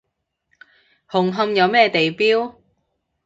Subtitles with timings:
[1.11, 2.55] 紅磡有咩地標？